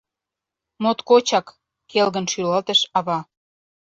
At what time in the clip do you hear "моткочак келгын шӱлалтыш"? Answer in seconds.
0.83-2.81